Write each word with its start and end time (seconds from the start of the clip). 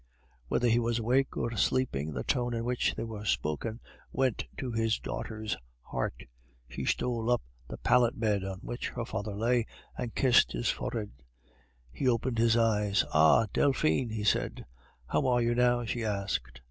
Whether 0.47 0.67
he 0.67 0.79
was 0.79 0.97
awake 0.97 1.37
or 1.37 1.55
sleeping, 1.55 2.11
the 2.11 2.23
tone 2.23 2.55
in 2.55 2.65
which 2.65 2.95
they 2.95 3.03
were 3.03 3.23
spoken 3.23 3.79
went 4.11 4.45
to 4.57 4.71
his 4.71 4.97
daughter's 4.97 5.55
heart. 5.83 6.23
She 6.67 6.85
stole 6.85 7.29
up 7.29 7.43
to 7.69 7.73
the 7.73 7.77
pallet 7.77 8.19
bed 8.19 8.43
on 8.43 8.61
which 8.61 8.89
her 8.89 9.05
father 9.05 9.35
lay, 9.35 9.67
and 9.95 10.15
kissed 10.15 10.53
his 10.53 10.71
forehead. 10.71 11.11
He 11.91 12.07
opened 12.09 12.39
his 12.39 12.57
eyes. 12.57 13.05
"Ah! 13.13 13.45
Delphine!" 13.53 14.09
he 14.11 14.23
said. 14.23 14.65
"How 15.05 15.27
are 15.27 15.41
you 15.43 15.53
now?" 15.53 15.85
she 15.85 16.03
asked. 16.03 16.59